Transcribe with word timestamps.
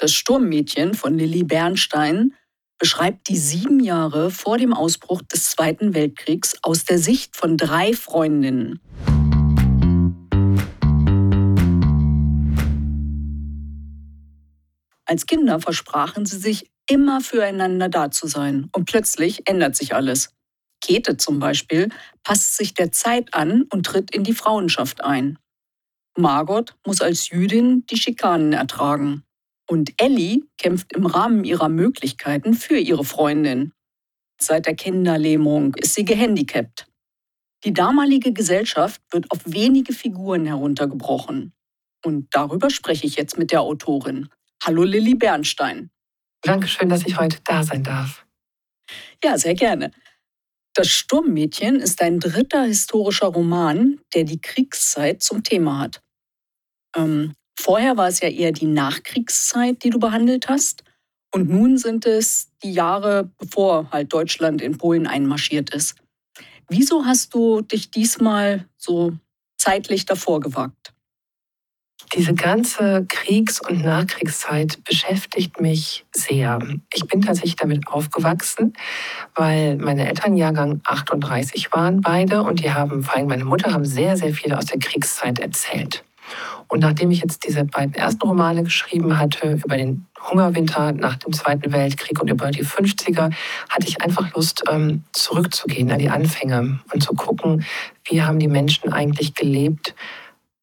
Das 0.00 0.14
Sturmmädchen 0.14 0.94
von 0.94 1.18
Lilly 1.18 1.44
Bernstein 1.44 2.32
beschreibt 2.78 3.28
die 3.28 3.36
sieben 3.36 3.80
Jahre 3.80 4.30
vor 4.30 4.56
dem 4.56 4.72
Ausbruch 4.72 5.20
des 5.20 5.50
Zweiten 5.50 5.92
Weltkriegs 5.92 6.56
aus 6.62 6.86
der 6.86 6.98
Sicht 6.98 7.36
von 7.36 7.58
drei 7.58 7.92
Freundinnen. 7.92 8.80
Als 15.04 15.26
Kinder 15.26 15.60
versprachen 15.60 16.24
sie 16.24 16.38
sich, 16.38 16.70
immer 16.88 17.20
füreinander 17.20 17.90
da 17.90 18.10
zu 18.10 18.26
sein. 18.26 18.70
Und 18.72 18.86
plötzlich 18.86 19.46
ändert 19.46 19.76
sich 19.76 19.94
alles. 19.94 20.30
Käthe 20.80 21.18
zum 21.18 21.40
Beispiel 21.40 21.90
passt 22.22 22.56
sich 22.56 22.72
der 22.72 22.90
Zeit 22.90 23.34
an 23.34 23.64
und 23.70 23.84
tritt 23.84 24.14
in 24.14 24.24
die 24.24 24.32
Frauenschaft 24.32 25.04
ein. 25.04 25.38
Margot 26.16 26.74
muss 26.86 27.02
als 27.02 27.28
Jüdin 27.28 27.84
die 27.90 27.98
Schikanen 27.98 28.54
ertragen. 28.54 29.24
Und 29.70 29.92
Ellie 29.98 30.42
kämpft 30.58 30.92
im 30.94 31.06
Rahmen 31.06 31.44
ihrer 31.44 31.68
Möglichkeiten 31.68 32.54
für 32.54 32.76
ihre 32.76 33.04
Freundin. 33.04 33.72
Seit 34.36 34.66
der 34.66 34.74
Kinderlähmung 34.74 35.76
ist 35.76 35.94
sie 35.94 36.04
gehandicapt. 36.04 36.88
Die 37.62 37.72
damalige 37.72 38.32
Gesellschaft 38.32 39.00
wird 39.12 39.30
auf 39.30 39.38
wenige 39.44 39.92
Figuren 39.92 40.44
heruntergebrochen. 40.44 41.52
Und 42.04 42.34
darüber 42.34 42.68
spreche 42.68 43.06
ich 43.06 43.14
jetzt 43.14 43.38
mit 43.38 43.52
der 43.52 43.60
Autorin. 43.60 44.28
Hallo 44.64 44.82
Lilly 44.82 45.14
Bernstein. 45.14 45.92
Dankeschön, 46.42 46.88
dass 46.88 47.06
ich 47.06 47.16
heute 47.16 47.38
da 47.44 47.62
sein 47.62 47.84
darf. 47.84 48.26
Ja, 49.22 49.38
sehr 49.38 49.54
gerne. 49.54 49.92
Das 50.74 50.88
Sturmmädchen 50.88 51.76
ist 51.76 52.02
ein 52.02 52.18
dritter 52.18 52.64
historischer 52.64 53.28
Roman, 53.28 54.00
der 54.14 54.24
die 54.24 54.40
Kriegszeit 54.40 55.22
zum 55.22 55.44
Thema 55.44 55.78
hat. 55.78 56.02
Ähm, 56.96 57.34
vorher 57.60 57.96
war 57.96 58.08
es 58.08 58.20
ja 58.20 58.28
eher 58.28 58.52
die 58.52 58.66
Nachkriegszeit, 58.66 59.84
die 59.84 59.90
du 59.90 59.98
behandelt 59.98 60.48
hast. 60.48 60.84
Und 61.32 61.48
nun 61.48 61.78
sind 61.78 62.06
es 62.06 62.48
die 62.62 62.72
Jahre, 62.72 63.30
bevor 63.38 63.90
halt 63.92 64.12
Deutschland 64.12 64.60
in 64.60 64.78
Polen 64.78 65.06
einmarschiert 65.06 65.72
ist. 65.74 65.96
Wieso 66.68 67.04
hast 67.04 67.34
du 67.34 67.60
dich 67.60 67.90
diesmal 67.90 68.66
so 68.76 69.12
zeitlich 69.58 70.06
davor 70.06 70.40
gewagt? 70.40 70.92
Diese 72.16 72.34
ganze 72.34 73.06
Kriegs- 73.08 73.60
und 73.60 73.84
Nachkriegszeit 73.84 74.82
beschäftigt 74.82 75.60
mich 75.60 76.04
sehr. 76.12 76.58
Ich 76.92 77.06
bin 77.06 77.22
tatsächlich 77.22 77.54
damit 77.54 77.86
aufgewachsen, 77.86 78.72
weil 79.36 79.76
meine 79.76 80.08
Eltern 80.08 80.36
Jahrgang 80.36 80.80
38 80.84 81.72
waren 81.72 82.00
beide 82.00 82.42
und 82.42 82.60
die 82.64 82.72
haben, 82.72 83.04
vor 83.04 83.16
allem 83.16 83.28
meine 83.28 83.44
Mutter, 83.44 83.72
haben 83.72 83.84
sehr, 83.84 84.16
sehr 84.16 84.34
viel 84.34 84.52
aus 84.54 84.66
der 84.66 84.80
Kriegszeit 84.80 85.38
erzählt. 85.38 86.02
Und 86.70 86.80
nachdem 86.80 87.10
ich 87.10 87.20
jetzt 87.20 87.46
diese 87.46 87.64
beiden 87.64 87.94
ersten 87.94 88.26
Romane 88.26 88.62
geschrieben 88.62 89.18
hatte 89.18 89.60
über 89.64 89.76
den 89.76 90.06
Hungerwinter 90.20 90.92
nach 90.92 91.16
dem 91.16 91.32
Zweiten 91.32 91.72
Weltkrieg 91.72 92.20
und 92.20 92.30
über 92.30 92.50
die 92.52 92.64
50er, 92.64 93.32
hatte 93.68 93.88
ich 93.88 94.00
einfach 94.00 94.32
Lust, 94.34 94.62
ähm, 94.70 95.02
zurückzugehen 95.12 95.90
an 95.90 95.98
die 95.98 96.10
Anfänge 96.10 96.78
und 96.92 97.02
zu 97.02 97.12
gucken, 97.14 97.64
wie 98.04 98.22
haben 98.22 98.38
die 98.38 98.48
Menschen 98.48 98.92
eigentlich 98.92 99.34
gelebt, 99.34 99.96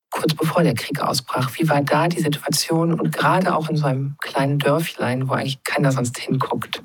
kurz 0.10 0.34
bevor 0.34 0.64
der 0.64 0.76
Krieg 0.76 1.02
ausbrach. 1.02 1.52
Wie 1.58 1.68
war 1.68 1.82
da 1.82 2.08
die 2.08 2.22
Situation 2.22 2.98
und 2.98 3.12
gerade 3.12 3.54
auch 3.54 3.70
in 3.70 3.76
so 3.76 3.86
einem 3.86 4.16
kleinen 4.22 4.60
Dörflein, 4.60 5.28
wo 5.28 5.34
eigentlich 5.34 5.62
keiner 5.64 5.92
sonst 5.92 6.18
hinguckt? 6.18 6.84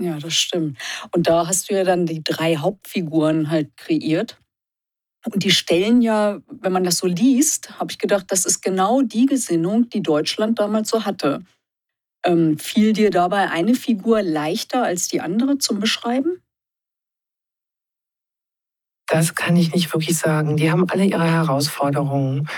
Ja, 0.00 0.18
das 0.18 0.34
stimmt. 0.34 0.78
Und 1.12 1.28
da 1.28 1.46
hast 1.46 1.70
du 1.70 1.74
ja 1.74 1.84
dann 1.84 2.04
die 2.04 2.22
drei 2.22 2.56
Hauptfiguren 2.56 3.48
halt 3.48 3.76
kreiert. 3.76 4.38
Und 5.32 5.42
die 5.42 5.50
stellen 5.50 6.02
ja, 6.02 6.40
wenn 6.48 6.72
man 6.72 6.84
das 6.84 6.98
so 6.98 7.06
liest, 7.06 7.78
habe 7.80 7.90
ich 7.90 7.98
gedacht, 7.98 8.26
das 8.28 8.46
ist 8.46 8.62
genau 8.62 9.02
die 9.02 9.26
Gesinnung, 9.26 9.88
die 9.88 10.02
Deutschland 10.02 10.58
damals 10.58 10.88
so 10.88 11.04
hatte. 11.04 11.42
Ähm, 12.24 12.58
fiel 12.58 12.92
dir 12.92 13.10
dabei 13.10 13.50
eine 13.50 13.74
Figur 13.74 14.22
leichter 14.22 14.84
als 14.84 15.08
die 15.08 15.20
andere 15.20 15.58
zum 15.58 15.80
Beschreiben? 15.80 16.42
Das 19.08 19.34
kann 19.34 19.56
ich 19.56 19.72
nicht 19.72 19.92
wirklich 19.92 20.18
sagen. 20.18 20.56
Die 20.56 20.70
haben 20.70 20.88
alle 20.90 21.04
ihre 21.04 21.30
Herausforderungen. 21.30 22.48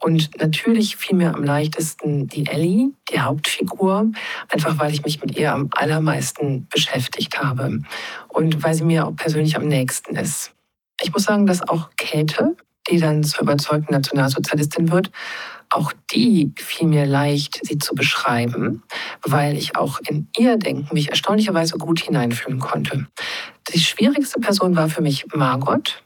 Und 0.00 0.38
natürlich 0.38 0.96
fiel 0.96 1.16
mir 1.16 1.34
am 1.34 1.42
leichtesten 1.42 2.28
die 2.28 2.46
Ellie, 2.46 2.92
die 3.10 3.20
Hauptfigur, 3.20 4.12
einfach 4.48 4.78
weil 4.78 4.92
ich 4.92 5.04
mich 5.04 5.20
mit 5.20 5.36
ihr 5.36 5.52
am 5.52 5.70
allermeisten 5.72 6.68
beschäftigt 6.68 7.42
habe 7.42 7.82
und 8.28 8.62
weil 8.62 8.74
sie 8.74 8.84
mir 8.84 9.06
auch 9.06 9.16
persönlich 9.16 9.56
am 9.56 9.66
nächsten 9.66 10.14
ist. 10.14 10.54
Ich 11.02 11.12
muss 11.12 11.24
sagen, 11.24 11.46
dass 11.46 11.66
auch 11.68 11.90
Käthe, 11.96 12.56
die 12.90 12.98
dann 12.98 13.22
zur 13.22 13.42
überzeugten 13.42 13.92
Nationalsozialistin 13.92 14.90
wird, 14.90 15.10
auch 15.70 15.92
die 16.12 16.52
fiel 16.56 16.88
mir 16.88 17.04
leicht, 17.04 17.60
sie 17.62 17.78
zu 17.78 17.94
beschreiben, 17.94 18.82
weil 19.22 19.56
ich 19.56 19.76
auch 19.76 20.00
in 20.08 20.28
ihr 20.38 20.56
Denken 20.56 20.94
mich 20.94 21.10
erstaunlicherweise 21.10 21.76
gut 21.76 22.00
hineinfühlen 22.00 22.58
konnte. 22.58 23.06
Die 23.72 23.80
schwierigste 23.80 24.40
Person 24.40 24.76
war 24.76 24.88
für 24.88 25.02
mich 25.02 25.26
Margot 25.34 26.02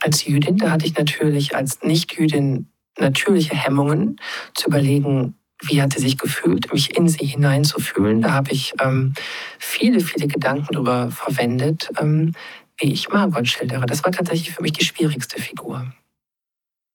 als 0.00 0.24
Jüdin. 0.24 0.56
Da 0.56 0.70
hatte 0.70 0.86
ich 0.86 0.96
natürlich 0.96 1.54
als 1.54 1.82
Nicht-Jüdin 1.82 2.68
natürliche 2.98 3.54
Hemmungen 3.54 4.16
zu 4.54 4.68
überlegen, 4.68 5.36
wie 5.62 5.80
hat 5.80 5.92
sie 5.92 6.00
sich 6.00 6.18
gefühlt, 6.18 6.72
mich 6.72 6.96
in 6.96 7.08
sie 7.08 7.24
hineinzufühlen. 7.24 8.22
Da 8.22 8.32
habe 8.32 8.50
ich 8.50 8.74
ähm, 8.80 9.14
viele, 9.58 10.00
viele 10.00 10.26
Gedanken 10.26 10.72
darüber 10.72 11.10
verwendet, 11.10 11.90
ähm, 12.00 12.32
wie 12.78 12.92
ich 12.92 13.08
Margot 13.08 13.46
schildere. 13.48 13.86
Das 13.86 14.04
war 14.04 14.12
tatsächlich 14.12 14.54
für 14.54 14.62
mich 14.62 14.72
die 14.72 14.84
schwierigste 14.84 15.40
Figur. 15.40 15.92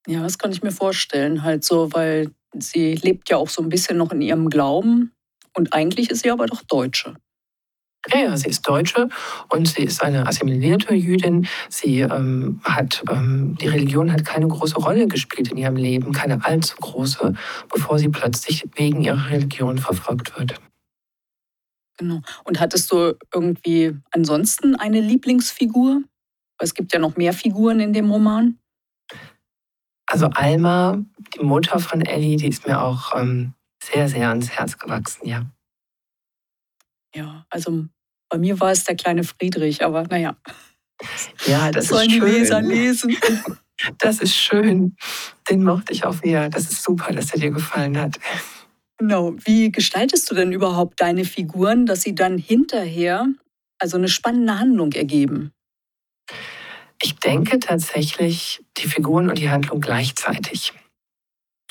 Ja, 0.06 0.22
das 0.22 0.38
kann 0.38 0.52
ich 0.52 0.62
mir 0.62 0.72
vorstellen. 0.72 1.42
Halt 1.42 1.64
so, 1.64 1.92
weil 1.92 2.30
sie 2.58 2.94
lebt 2.94 3.30
ja 3.30 3.36
auch 3.36 3.48
so 3.48 3.62
ein 3.62 3.68
bisschen 3.68 3.96
noch 3.96 4.12
in 4.12 4.22
ihrem 4.22 4.48
Glauben 4.50 5.12
und 5.54 5.72
eigentlich 5.72 6.10
ist 6.10 6.22
sie 6.22 6.30
aber 6.30 6.46
doch 6.46 6.62
Deutsche. 6.62 7.16
Ja, 8.08 8.18
ja, 8.18 8.36
sie 8.36 8.48
ist 8.48 8.66
Deutsche 8.66 9.10
und 9.50 9.68
sie 9.68 9.82
ist 9.82 10.02
eine 10.02 10.26
assimilierte 10.26 10.94
Jüdin. 10.94 11.46
Sie 11.68 12.00
ähm, 12.00 12.60
hat, 12.64 13.02
ähm, 13.10 13.58
die 13.60 13.68
Religion 13.68 14.10
hat 14.10 14.24
keine 14.24 14.48
große 14.48 14.76
Rolle 14.76 15.06
gespielt 15.06 15.50
in 15.50 15.58
ihrem 15.58 15.76
Leben, 15.76 16.12
keine 16.12 16.42
allzu 16.42 16.76
große, 16.76 17.34
bevor 17.68 17.98
sie 17.98 18.08
plötzlich 18.08 18.66
wegen 18.74 19.02
ihrer 19.02 19.28
Religion 19.28 19.76
verfolgt 19.76 20.38
wird. 20.38 20.54
Genau. 22.00 22.22
Und 22.44 22.60
hattest 22.60 22.90
du 22.90 23.14
irgendwie 23.32 23.94
ansonsten 24.10 24.74
eine 24.74 25.00
Lieblingsfigur? 25.00 26.02
Es 26.58 26.72
gibt 26.72 26.94
ja 26.94 26.98
noch 26.98 27.16
mehr 27.16 27.34
Figuren 27.34 27.78
in 27.78 27.92
dem 27.92 28.10
Roman. 28.10 28.58
Also 30.06 30.28
Alma, 30.28 30.98
die 31.34 31.44
Mutter 31.44 31.78
von 31.78 32.00
Ellie, 32.00 32.38
die 32.38 32.48
ist 32.48 32.66
mir 32.66 32.80
auch 32.80 33.14
ähm, 33.14 33.52
sehr, 33.84 34.08
sehr 34.08 34.30
ans 34.30 34.48
Herz 34.48 34.78
gewachsen, 34.78 35.28
ja. 35.28 35.44
Ja, 37.14 37.44
also 37.50 37.84
bei 38.30 38.38
mir 38.38 38.58
war 38.60 38.70
es 38.70 38.84
der 38.84 38.96
kleine 38.96 39.22
Friedrich, 39.22 39.84
aber 39.84 40.04
naja. 40.04 40.38
Ja, 41.44 41.70
das, 41.70 41.86
das 41.86 41.88
sollen 41.88 42.08
die 42.08 42.20
Leser 42.20 42.62
lesen. 42.62 43.14
Das 43.98 44.20
ist 44.20 44.34
schön. 44.34 44.96
Den 45.50 45.64
mochte 45.64 45.92
ich 45.92 46.04
auch 46.04 46.14
sehr. 46.14 46.48
Das 46.48 46.62
ist 46.62 46.82
super, 46.82 47.12
dass 47.12 47.32
er 47.32 47.40
dir 47.40 47.50
gefallen 47.50 47.98
hat. 47.98 48.18
Genau. 49.00 49.34
Wie 49.44 49.72
gestaltest 49.72 50.30
du 50.30 50.34
denn 50.34 50.52
überhaupt 50.52 51.00
deine 51.00 51.24
Figuren, 51.24 51.86
dass 51.86 52.02
sie 52.02 52.14
dann 52.14 52.36
hinterher 52.36 53.26
also 53.78 53.96
eine 53.96 54.08
spannende 54.08 54.58
Handlung 54.58 54.92
ergeben? 54.92 55.52
Ich 57.00 57.16
denke 57.16 57.58
tatsächlich 57.60 58.62
die 58.76 58.86
Figuren 58.86 59.30
und 59.30 59.38
die 59.38 59.48
Handlung 59.48 59.80
gleichzeitig. 59.80 60.74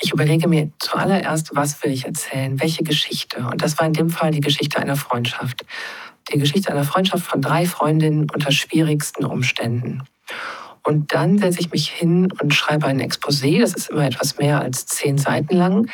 Ich 0.02 0.12
überlege 0.12 0.48
mir 0.48 0.72
zuallererst, 0.80 1.54
was 1.54 1.80
will 1.84 1.92
ich 1.92 2.04
erzählen, 2.04 2.58
welche 2.58 2.82
Geschichte. 2.82 3.46
Und 3.46 3.62
das 3.62 3.78
war 3.78 3.86
in 3.86 3.92
dem 3.92 4.10
Fall 4.10 4.32
die 4.32 4.40
Geschichte 4.40 4.80
einer 4.80 4.96
Freundschaft. 4.96 5.64
Die 6.32 6.38
Geschichte 6.38 6.72
einer 6.72 6.82
Freundschaft 6.82 7.24
von 7.24 7.40
drei 7.40 7.64
Freundinnen 7.64 8.28
unter 8.28 8.50
schwierigsten 8.50 9.24
Umständen. 9.24 10.02
Und 10.82 11.14
dann 11.14 11.38
setze 11.38 11.60
ich 11.60 11.70
mich 11.70 11.90
hin 11.90 12.32
und 12.42 12.52
schreibe 12.54 12.86
ein 12.86 13.00
Exposé. 13.00 13.60
Das 13.60 13.74
ist 13.74 13.90
immer 13.90 14.04
etwas 14.04 14.36
mehr 14.38 14.60
als 14.60 14.86
zehn 14.86 15.16
Seiten 15.16 15.54
lang. 15.54 15.88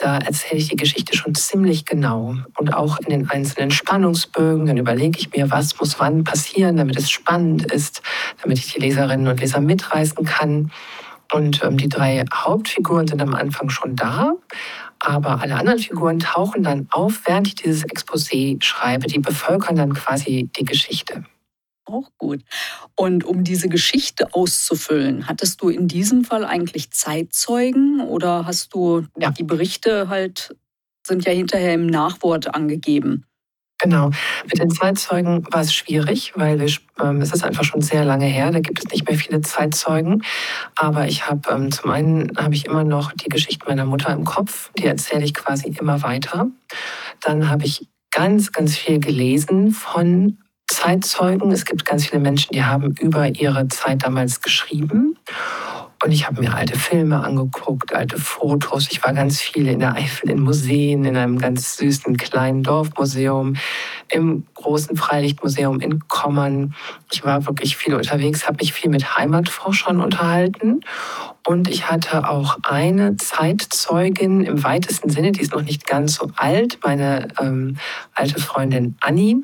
Da 0.00 0.16
erzähle 0.16 0.58
ich 0.62 0.68
die 0.68 0.76
Geschichte 0.76 1.14
schon 1.14 1.34
ziemlich 1.34 1.84
genau 1.84 2.34
und 2.56 2.72
auch 2.72 2.98
in 3.00 3.10
den 3.10 3.28
einzelnen 3.28 3.70
Spannungsbögen. 3.70 4.64
Dann 4.64 4.78
überlege 4.78 5.18
ich 5.18 5.30
mir, 5.30 5.50
was 5.50 5.78
muss 5.78 6.00
wann 6.00 6.24
passieren, 6.24 6.78
damit 6.78 6.96
es 6.96 7.10
spannend 7.10 7.70
ist, 7.70 8.00
damit 8.42 8.58
ich 8.58 8.72
die 8.72 8.80
Leserinnen 8.80 9.28
und 9.28 9.40
Leser 9.40 9.60
mitreißen 9.60 10.24
kann. 10.24 10.72
Und 11.34 11.62
ähm, 11.62 11.76
die 11.76 11.90
drei 11.90 12.24
Hauptfiguren 12.32 13.08
sind 13.08 13.20
am 13.20 13.34
Anfang 13.34 13.68
schon 13.68 13.94
da, 13.94 14.32
aber 15.00 15.42
alle 15.42 15.56
anderen 15.56 15.78
Figuren 15.78 16.18
tauchen 16.18 16.62
dann 16.62 16.88
auf, 16.90 17.20
während 17.26 17.48
ich 17.48 17.56
dieses 17.56 17.84
Exposé 17.84 18.56
schreibe. 18.62 19.06
Die 19.06 19.18
bevölkern 19.18 19.76
dann 19.76 19.92
quasi 19.92 20.48
die 20.56 20.64
Geschichte. 20.64 21.24
Auch 21.90 22.10
gut. 22.18 22.42
Und 22.94 23.24
um 23.24 23.42
diese 23.42 23.68
Geschichte 23.68 24.32
auszufüllen, 24.32 25.26
hattest 25.26 25.60
du 25.60 25.68
in 25.68 25.88
diesem 25.88 26.24
Fall 26.24 26.44
eigentlich 26.44 26.92
Zeitzeugen 26.92 28.00
oder 28.00 28.46
hast 28.46 28.74
du 28.74 29.06
ja. 29.18 29.30
die 29.30 29.42
Berichte 29.42 30.08
halt 30.08 30.54
sind 31.04 31.24
ja 31.24 31.32
hinterher 31.32 31.74
im 31.74 31.86
Nachwort 31.86 32.54
angegeben? 32.54 33.24
Genau. 33.82 34.10
Mit 34.44 34.58
den 34.58 34.70
Zeitzeugen 34.70 35.46
war 35.50 35.62
es 35.62 35.74
schwierig, 35.74 36.32
weil 36.36 36.60
wir, 36.60 36.70
ähm, 37.02 37.22
es 37.22 37.32
ist 37.32 37.42
einfach 37.42 37.64
schon 37.64 37.80
sehr 37.80 38.04
lange 38.04 38.26
her. 38.26 38.50
Da 38.50 38.60
gibt 38.60 38.78
es 38.78 38.92
nicht 38.92 39.08
mehr 39.08 39.18
viele 39.18 39.40
Zeitzeugen. 39.40 40.22
Aber 40.76 41.06
ich 41.06 41.26
habe 41.26 41.50
ähm, 41.50 41.72
zum 41.72 41.90
einen 41.90 42.36
habe 42.36 42.54
ich 42.54 42.66
immer 42.66 42.84
noch 42.84 43.12
die 43.12 43.30
Geschichte 43.30 43.66
meiner 43.66 43.86
Mutter 43.86 44.12
im 44.12 44.24
Kopf. 44.24 44.70
Die 44.78 44.84
erzähle 44.84 45.24
ich 45.24 45.32
quasi 45.32 45.74
immer 45.80 46.02
weiter. 46.02 46.48
Dann 47.20 47.48
habe 47.48 47.64
ich 47.64 47.88
ganz, 48.10 48.52
ganz 48.52 48.76
viel 48.76 49.00
gelesen 49.00 49.70
von 49.70 50.38
Zeitzeugen. 50.70 51.50
Es 51.50 51.64
gibt 51.64 51.84
ganz 51.84 52.06
viele 52.06 52.20
Menschen, 52.20 52.52
die 52.52 52.64
haben 52.64 52.94
über 53.00 53.28
ihre 53.28 53.68
Zeit 53.68 54.04
damals 54.04 54.40
geschrieben. 54.40 55.16
Und 56.02 56.12
ich 56.12 56.26
habe 56.26 56.40
mir 56.40 56.54
alte 56.54 56.78
Filme 56.78 57.22
angeguckt, 57.22 57.92
alte 57.92 58.16
Fotos. 58.16 58.88
Ich 58.90 59.04
war 59.04 59.12
ganz 59.12 59.38
viel 59.40 59.66
in 59.66 59.80
der 59.80 59.96
Eifel 59.96 60.30
in 60.30 60.40
Museen, 60.40 61.04
in 61.04 61.14
einem 61.14 61.38
ganz 61.38 61.76
süßen 61.76 62.16
kleinen 62.16 62.62
Dorfmuseum, 62.62 63.56
im 64.08 64.46
großen 64.54 64.96
Freilichtmuseum 64.96 65.80
in 65.80 66.08
Kommern. 66.08 66.74
Ich 67.12 67.22
war 67.22 67.44
wirklich 67.46 67.76
viel 67.76 67.94
unterwegs, 67.94 68.46
habe 68.46 68.58
mich 68.60 68.72
viel 68.72 68.90
mit 68.90 69.18
Heimatforschern 69.18 70.00
unterhalten. 70.00 70.80
Und 71.46 71.68
ich 71.68 71.90
hatte 71.90 72.26
auch 72.26 72.56
eine 72.62 73.18
Zeitzeugin 73.18 74.42
im 74.42 74.64
weitesten 74.64 75.10
Sinne, 75.10 75.32
die 75.32 75.42
ist 75.42 75.52
noch 75.52 75.62
nicht 75.62 75.86
ganz 75.86 76.14
so 76.14 76.30
alt, 76.36 76.78
meine 76.82 77.28
ähm, 77.38 77.76
alte 78.14 78.40
Freundin 78.40 78.96
Annie 79.02 79.42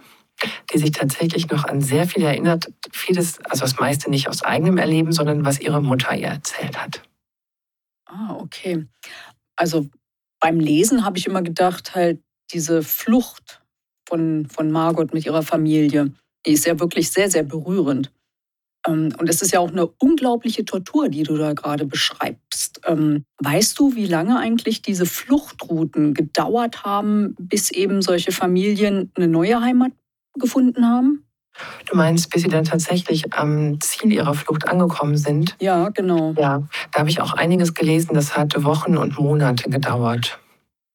die 0.72 0.78
sich 0.78 0.92
tatsächlich 0.92 1.48
noch 1.48 1.64
an 1.64 1.80
sehr 1.80 2.06
viel 2.06 2.22
erinnert. 2.22 2.72
Vieles, 2.92 3.38
also 3.44 3.62
das 3.62 3.78
meiste 3.78 4.10
nicht 4.10 4.28
aus 4.28 4.42
eigenem 4.42 4.78
Erleben, 4.78 5.12
sondern 5.12 5.44
was 5.44 5.60
ihre 5.60 5.82
Mutter 5.82 6.14
ihr 6.14 6.28
erzählt 6.28 6.76
hat. 6.80 7.02
Ah, 8.06 8.36
okay. 8.38 8.86
Also 9.56 9.88
beim 10.40 10.60
Lesen 10.60 11.04
habe 11.04 11.18
ich 11.18 11.26
immer 11.26 11.42
gedacht, 11.42 11.94
halt 11.94 12.20
diese 12.52 12.82
Flucht 12.82 13.62
von, 14.08 14.46
von 14.46 14.70
Margot 14.70 15.12
mit 15.12 15.26
ihrer 15.26 15.42
Familie, 15.42 16.12
die 16.46 16.52
ist 16.52 16.66
ja 16.66 16.78
wirklich 16.78 17.10
sehr, 17.10 17.30
sehr 17.30 17.42
berührend. 17.42 18.12
Ähm, 18.86 19.12
und 19.18 19.28
es 19.28 19.42
ist 19.42 19.52
ja 19.52 19.60
auch 19.60 19.70
eine 19.70 19.86
unglaubliche 19.86 20.64
Tortur, 20.64 21.08
die 21.08 21.24
du 21.24 21.36
da 21.36 21.54
gerade 21.54 21.86
beschreibst. 21.86 22.80
Ähm, 22.84 23.24
weißt 23.38 23.78
du, 23.78 23.94
wie 23.94 24.06
lange 24.06 24.38
eigentlich 24.38 24.82
diese 24.82 25.06
Fluchtrouten 25.06 26.14
gedauert 26.14 26.84
haben, 26.84 27.34
bis 27.38 27.70
eben 27.70 28.02
solche 28.02 28.32
Familien 28.32 29.10
eine 29.16 29.28
neue 29.28 29.60
Heimat 29.60 29.92
gefunden 30.38 30.86
haben? 30.86 31.26
Du 31.88 31.96
meinst, 31.96 32.30
bis 32.30 32.42
sie 32.42 32.48
dann 32.48 32.64
tatsächlich 32.64 33.32
am 33.32 33.80
Ziel 33.80 34.12
ihrer 34.12 34.34
Flucht 34.34 34.68
angekommen 34.68 35.16
sind? 35.16 35.56
Ja, 35.60 35.88
genau. 35.88 36.34
Ja, 36.36 36.62
da 36.92 36.98
habe 36.98 37.08
ich 37.08 37.20
auch 37.20 37.32
einiges 37.32 37.74
gelesen. 37.74 38.14
Das 38.14 38.36
hat 38.36 38.62
Wochen 38.64 38.96
und 38.96 39.18
Monate 39.18 39.70
gedauert. 39.70 40.38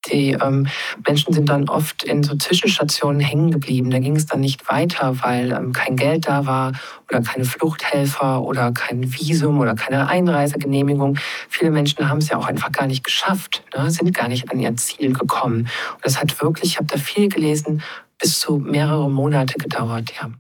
Die 0.07 0.31
ähm, 0.31 0.67
Menschen 1.07 1.31
sind 1.31 1.49
dann 1.49 1.69
oft 1.69 2.03
in 2.03 2.23
so 2.23 2.35
Zwischenstationen 2.35 3.21
hängen 3.21 3.51
geblieben. 3.51 3.91
Da 3.91 3.99
ging 3.99 4.15
es 4.15 4.25
dann 4.25 4.39
nicht 4.39 4.67
weiter, 4.67 5.21
weil 5.21 5.51
ähm, 5.51 5.73
kein 5.73 5.95
Geld 5.95 6.27
da 6.27 6.47
war 6.47 6.71
oder 7.07 7.21
keine 7.21 7.45
Fluchthelfer 7.45 8.41
oder 8.41 8.71
kein 8.71 9.13
Visum 9.13 9.59
oder 9.59 9.75
keine 9.75 10.07
Einreisegenehmigung. 10.07 11.19
Viele 11.49 11.69
Menschen 11.69 12.09
haben 12.09 12.17
es 12.17 12.29
ja 12.29 12.37
auch 12.37 12.47
einfach 12.47 12.71
gar 12.71 12.87
nicht 12.87 13.03
geschafft, 13.03 13.63
ne? 13.77 13.91
sind 13.91 14.15
gar 14.15 14.27
nicht 14.27 14.51
an 14.51 14.59
ihr 14.59 14.75
Ziel 14.75 15.13
gekommen. 15.13 15.69
Und 15.93 16.05
das 16.05 16.19
hat 16.19 16.41
wirklich, 16.41 16.71
ich 16.71 16.77
habe 16.77 16.87
da 16.87 16.97
viel 16.97 17.29
gelesen, 17.29 17.83
bis 18.21 18.39
zu 18.39 18.57
mehrere 18.57 19.09
Monate 19.09 19.55
gedauert, 19.57 20.11
ja. 20.21 20.31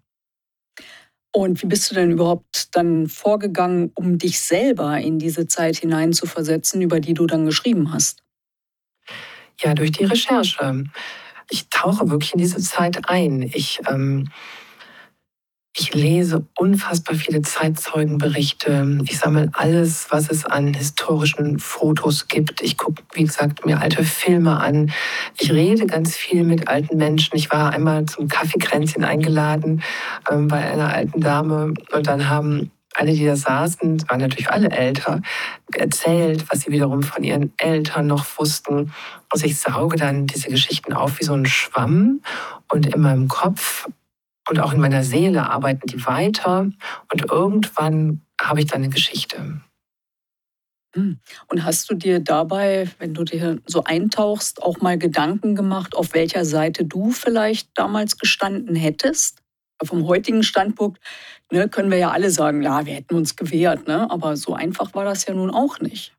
Und 1.33 1.61
wie 1.61 1.67
bist 1.67 1.89
du 1.89 1.95
denn 1.95 2.11
überhaupt 2.11 2.75
dann 2.75 3.07
vorgegangen, 3.07 3.91
um 3.95 4.17
dich 4.17 4.39
selber 4.41 4.97
in 4.99 5.17
diese 5.17 5.47
Zeit 5.47 5.77
hineinzuversetzen, 5.77 6.81
über 6.81 6.99
die 6.99 7.13
du 7.13 7.25
dann 7.25 7.45
geschrieben 7.45 7.93
hast? 7.93 8.23
Ja, 9.61 9.73
durch 9.73 9.93
die 9.93 10.03
Recherche. 10.03 10.83
Ich 11.49 11.69
tauche 11.69 12.09
wirklich 12.09 12.33
in 12.33 12.39
diese 12.39 12.59
Zeit 12.61 13.09
ein. 13.09 13.41
Ich 13.41 13.79
ähm, 13.87 14.29
ich 15.77 15.93
lese 15.93 16.45
unfassbar 16.57 17.15
viele 17.15 17.41
Zeitzeugenberichte. 17.41 18.99
Ich 19.03 19.17
sammle 19.19 19.49
alles, 19.53 20.07
was 20.09 20.29
es 20.29 20.45
an 20.45 20.73
historischen 20.73 21.59
Fotos 21.59 22.27
gibt. 22.27 22.61
Ich 22.61 22.77
gucke, 22.77 23.01
wie 23.13 23.23
gesagt, 23.23 23.65
mir 23.65 23.79
alte 23.79 24.03
Filme 24.03 24.59
an. 24.59 24.91
Ich 25.39 25.51
rede 25.51 25.85
ganz 25.85 26.17
viel 26.17 26.43
mit 26.43 26.67
alten 26.67 26.97
Menschen. 26.97 27.37
Ich 27.37 27.51
war 27.51 27.71
einmal 27.71 28.05
zum 28.05 28.27
Kaffeekränzchen 28.27 29.05
eingeladen 29.05 29.81
ähm, 30.29 30.49
bei 30.49 30.59
einer 30.59 30.93
alten 30.93 31.21
Dame 31.21 31.73
und 31.93 32.07
dann 32.07 32.29
haben 32.29 32.71
alle, 32.93 33.13
die 33.13 33.25
da 33.25 33.37
saßen, 33.37 34.09
waren 34.09 34.19
natürlich 34.19 34.51
alle 34.51 34.69
älter, 34.69 35.21
erzählt, 35.73 36.45
was 36.49 36.61
sie 36.61 36.71
wiederum 36.71 37.03
von 37.03 37.23
ihren 37.23 37.53
Eltern 37.57 38.07
noch 38.07 38.25
wussten. 38.37 38.91
Also 39.29 39.45
ich 39.45 39.57
sauge 39.57 39.95
dann 39.95 40.27
diese 40.27 40.49
Geschichten 40.49 40.91
auf 40.91 41.19
wie 41.21 41.23
so 41.23 41.33
ein 41.33 41.45
Schwamm 41.45 42.21
und 42.69 42.93
in 42.93 43.01
meinem 43.01 43.29
Kopf 43.29 43.87
und 44.51 44.59
auch 44.59 44.73
in 44.73 44.81
meiner 44.81 45.03
Seele 45.03 45.49
arbeiten 45.49 45.87
die 45.87 46.05
weiter 46.05 46.69
und 47.11 47.31
irgendwann 47.31 48.21
habe 48.39 48.59
ich 48.59 48.65
dann 48.65 48.81
eine 48.81 48.89
Geschichte. 48.89 49.61
Hm. 50.93 51.19
Und 51.47 51.63
hast 51.63 51.89
du 51.89 51.95
dir 51.95 52.19
dabei, 52.19 52.89
wenn 52.99 53.13
du 53.13 53.23
dir 53.23 53.61
so 53.65 53.85
eintauchst, 53.85 54.61
auch 54.61 54.81
mal 54.81 54.97
Gedanken 54.97 55.55
gemacht, 55.55 55.95
auf 55.95 56.13
welcher 56.13 56.43
Seite 56.43 56.83
du 56.83 57.11
vielleicht 57.11 57.69
damals 57.75 58.17
gestanden 58.17 58.75
hättest? 58.75 59.41
Vom 59.81 60.05
heutigen 60.05 60.43
Standpunkt 60.43 60.99
ne, 61.49 61.69
können 61.69 61.89
wir 61.89 61.97
ja 61.97 62.11
alle 62.11 62.29
sagen, 62.29 62.61
ja, 62.61 62.85
wir 62.85 62.93
hätten 62.93 63.15
uns 63.15 63.37
gewehrt, 63.37 63.87
ne? 63.87 64.11
aber 64.11 64.35
so 64.35 64.53
einfach 64.53 64.93
war 64.93 65.05
das 65.05 65.25
ja 65.25 65.33
nun 65.33 65.49
auch 65.49 65.79
nicht. 65.79 66.13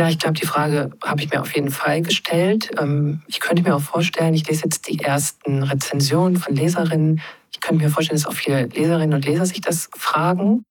Ja, 0.00 0.08
ich 0.08 0.18
glaube, 0.18 0.40
die 0.40 0.46
Frage 0.46 0.92
habe 1.04 1.22
ich 1.22 1.30
mir 1.30 1.42
auf 1.42 1.54
jeden 1.54 1.70
Fall 1.70 2.00
gestellt. 2.00 2.70
Ähm, 2.80 3.20
ich 3.26 3.38
könnte 3.38 3.62
mir 3.62 3.76
auch 3.76 3.82
vorstellen, 3.82 4.32
ich 4.32 4.48
lese 4.48 4.64
jetzt 4.64 4.88
die 4.88 4.98
ersten 4.98 5.62
Rezensionen 5.62 6.38
von 6.38 6.56
Leserinnen. 6.56 7.20
Ich 7.52 7.60
könnte 7.60 7.84
mir 7.84 7.90
vorstellen, 7.90 8.18
dass 8.18 8.26
auch 8.26 8.32
viele 8.32 8.64
Leserinnen 8.64 9.12
und 9.12 9.26
Leser 9.26 9.44
sich 9.44 9.60
das 9.60 9.90
fragen. 9.94 10.64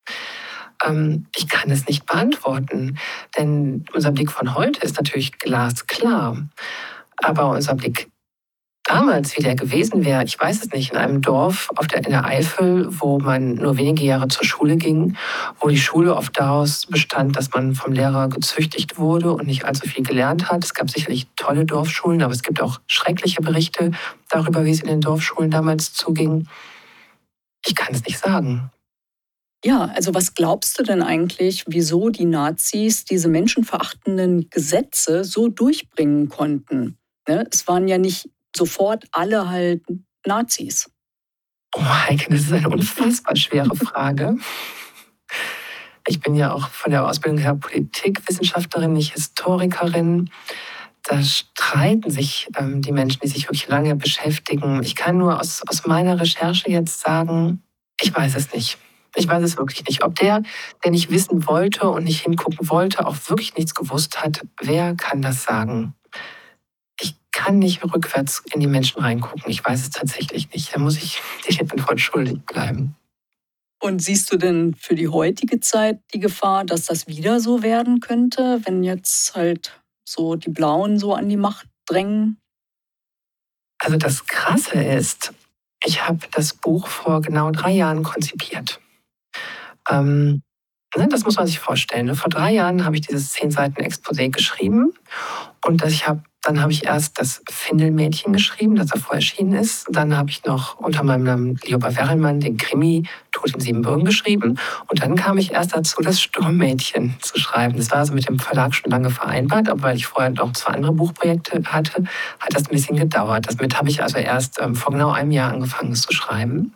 Ähm, 0.83 1.27
ich 1.35 1.47
kann 1.47 1.69
es 1.69 1.85
nicht 1.85 2.07
beantworten, 2.07 2.97
denn 3.37 3.85
unser 3.93 4.11
Blick 4.11 4.31
von 4.31 4.55
heute 4.55 4.81
ist 4.81 4.95
natürlich 4.95 5.37
glasklar. 5.37 6.35
Aber 7.17 7.51
unser 7.51 7.75
Blick 7.75 8.09
damals, 8.89 9.37
wie 9.37 9.43
der 9.43 9.55
gewesen 9.55 10.03
wäre, 10.03 10.23
ich 10.23 10.39
weiß 10.39 10.63
es 10.63 10.71
nicht, 10.71 10.91
in 10.91 10.97
einem 10.97 11.21
Dorf 11.21 11.69
auf 11.75 11.87
der, 11.87 12.03
in 12.03 12.11
der 12.11 12.25
Eifel, 12.25 12.87
wo 12.89 13.19
man 13.19 13.53
nur 13.53 13.77
wenige 13.77 14.03
Jahre 14.03 14.27
zur 14.27 14.45
Schule 14.45 14.77
ging, 14.77 15.15
wo 15.59 15.67
die 15.67 15.77
Schule 15.77 16.15
oft 16.15 16.37
daraus 16.39 16.87
bestand, 16.87 17.35
dass 17.35 17.51
man 17.53 17.75
vom 17.75 17.93
Lehrer 17.93 18.29
gezüchtigt 18.29 18.97
wurde 18.97 19.31
und 19.31 19.45
nicht 19.45 19.63
allzu 19.63 19.87
viel 19.87 20.03
gelernt 20.03 20.49
hat. 20.49 20.63
Es 20.63 20.73
gab 20.73 20.89
sicherlich 20.89 21.27
tolle 21.35 21.65
Dorfschulen, 21.65 22.23
aber 22.23 22.33
es 22.33 22.41
gibt 22.41 22.61
auch 22.61 22.81
schreckliche 22.87 23.41
Berichte 23.41 23.91
darüber, 24.29 24.65
wie 24.65 24.71
es 24.71 24.81
in 24.81 24.87
den 24.87 25.01
Dorfschulen 25.01 25.51
damals 25.51 25.93
zuging. 25.93 26.47
Ich 27.67 27.75
kann 27.75 27.93
es 27.93 28.03
nicht 28.05 28.17
sagen. 28.17 28.71
Ja, 29.63 29.91
also 29.93 30.15
was 30.15 30.33
glaubst 30.33 30.79
du 30.79 30.83
denn 30.83 31.03
eigentlich, 31.03 31.65
wieso 31.67 32.09
die 32.09 32.25
Nazis 32.25 33.03
diese 33.03 33.27
menschenverachtenden 33.27 34.49
Gesetze 34.49 35.25
so 35.25 35.49
durchbringen 35.49 36.29
konnten? 36.29 36.97
Ne? 37.27 37.45
Es 37.51 37.67
waren 37.67 37.87
ja 37.87 37.97
nicht 37.97 38.29
sofort 38.55 39.05
alle 39.11 39.49
halt 39.49 39.83
Nazis? 40.25 40.89
Oh, 41.75 41.83
Heike, 41.83 42.29
das 42.29 42.41
ist 42.41 42.53
eine 42.53 42.69
unfassbar 42.69 43.35
schwere 43.35 43.75
Frage. 43.75 44.37
Ich 46.07 46.19
bin 46.19 46.35
ja 46.35 46.53
auch 46.53 46.69
von 46.69 46.91
der 46.91 47.07
Ausbildung 47.07 47.39
her 47.39 47.55
Politikwissenschaftlerin, 47.55 48.93
nicht 48.93 49.13
Historikerin. 49.13 50.31
Da 51.03 51.21
streiten 51.21 52.09
sich 52.09 52.47
ähm, 52.57 52.81
die 52.81 52.91
Menschen, 52.91 53.19
die 53.21 53.27
sich 53.27 53.43
wirklich 53.43 53.67
lange 53.67 53.95
beschäftigen. 53.95 54.81
Ich 54.83 54.95
kann 54.95 55.17
nur 55.17 55.39
aus, 55.39 55.61
aus 55.67 55.85
meiner 55.85 56.19
Recherche 56.19 56.69
jetzt 56.69 56.99
sagen, 56.99 57.61
ich 58.01 58.13
weiß 58.13 58.35
es 58.35 58.53
nicht. 58.53 58.77
Ich 59.15 59.27
weiß 59.27 59.43
es 59.43 59.57
wirklich 59.57 59.85
nicht. 59.85 60.03
Ob 60.03 60.15
der, 60.15 60.43
der 60.83 60.91
nicht 60.91 61.09
wissen 61.09 61.47
wollte 61.47 61.89
und 61.89 62.03
nicht 62.03 62.21
hingucken 62.21 62.69
wollte, 62.69 63.05
auch 63.05 63.15
wirklich 63.27 63.55
nichts 63.55 63.73
gewusst 63.75 64.21
hat, 64.21 64.41
wer 64.61 64.95
kann 64.95 65.21
das 65.21 65.43
sagen? 65.43 65.93
Kann 67.49 67.57
nicht 67.57 67.83
rückwärts 67.83 68.43
in 68.53 68.59
die 68.59 68.67
Menschen 68.67 69.01
reingucken. 69.01 69.49
Ich 69.49 69.65
weiß 69.65 69.81
es 69.81 69.89
tatsächlich 69.89 70.53
nicht. 70.53 70.75
Da 70.75 70.77
muss 70.77 70.97
ich 70.97 71.19
die 71.49 71.59
Antwort 71.59 71.99
schuldig 71.99 72.45
bleiben. 72.45 72.95
Und 73.81 74.03
siehst 74.03 74.31
du 74.31 74.37
denn 74.37 74.75
für 74.75 74.93
die 74.93 75.07
heutige 75.07 75.59
Zeit 75.59 75.99
die 76.13 76.19
Gefahr, 76.19 76.63
dass 76.63 76.85
das 76.85 77.07
wieder 77.07 77.39
so 77.39 77.63
werden 77.63 78.01
könnte, 78.01 78.61
wenn 78.65 78.83
jetzt 78.83 79.35
halt 79.35 79.81
so 80.07 80.35
die 80.35 80.51
Blauen 80.51 80.99
so 80.99 81.15
an 81.15 81.27
die 81.27 81.37
Macht 81.37 81.67
drängen? 81.87 82.37
Also 83.79 83.97
das 83.97 84.27
Krasse 84.27 84.83
ist, 84.83 85.33
ich 85.83 86.07
habe 86.07 86.19
das 86.31 86.53
Buch 86.53 86.87
vor 86.87 87.21
genau 87.21 87.49
drei 87.49 87.71
Jahren 87.71 88.03
konzipiert. 88.03 88.79
Ähm, 89.89 90.43
ne, 90.95 91.07
das 91.07 91.25
muss 91.25 91.37
man 91.37 91.47
sich 91.47 91.57
vorstellen. 91.57 92.07
Ne? 92.07 92.15
Vor 92.15 92.29
drei 92.29 92.51
Jahren 92.51 92.85
habe 92.85 92.95
ich 92.95 93.07
dieses 93.07 93.31
zehn 93.31 93.49
Seiten 93.49 93.81
Exposé 93.81 94.29
geschrieben 94.29 94.93
und 95.65 95.83
ich 95.85 96.07
habe 96.07 96.21
Dann 96.41 96.61
habe 96.61 96.71
ich 96.71 96.85
erst 96.85 97.19
das 97.19 97.41
Findelmädchen 97.49 98.31
geschrieben, 98.31 98.75
das 98.75 98.87
davor 98.87 99.15
erschienen 99.15 99.53
ist. 99.53 99.87
Dann 99.91 100.15
habe 100.15 100.29
ich 100.29 100.45
noch 100.45 100.79
unter 100.79 101.03
meinem 101.03 101.23
Namen 101.23 101.59
Lioba 101.65 101.95
Werrelmann 101.95 102.39
den 102.39 102.55
Krimi 102.55 103.03
Tod 103.31 103.53
in 103.53 103.59
Siebenbürgen 103.59 104.05
geschrieben. 104.05 104.57
Und 104.87 105.01
dann 105.01 105.15
kam 105.15 105.37
ich 105.37 105.51
erst 105.51 105.75
dazu, 105.75 106.01
das 106.01 106.21
Sturmmädchen 106.21 107.15
zu 107.21 107.37
schreiben. 107.37 107.75
Das 107.77 107.91
war 107.91 107.99
also 107.99 108.13
mit 108.13 108.27
dem 108.27 108.39
Verlag 108.39 108.73
schon 108.73 108.89
lange 108.89 109.09
vereinbart, 109.09 109.67
aber 109.67 109.83
weil 109.83 109.97
ich 109.97 110.05
vorher 110.05 110.29
noch 110.29 110.53
zwei 110.53 110.73
andere 110.73 110.93
Buchprojekte 110.93 111.61
hatte, 111.65 112.03
hat 112.39 112.55
das 112.55 112.67
ein 112.67 112.71
bisschen 112.71 112.95
gedauert. 112.95 113.47
Damit 113.49 113.77
habe 113.77 113.89
ich 113.89 114.01
also 114.01 114.17
erst 114.17 114.59
ähm, 114.61 114.75
vor 114.75 114.93
genau 114.93 115.11
einem 115.11 115.31
Jahr 115.31 115.51
angefangen, 115.51 115.93
zu 115.93 116.13
schreiben. 116.13 116.73